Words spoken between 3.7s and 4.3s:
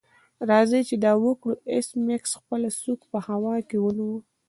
ونیو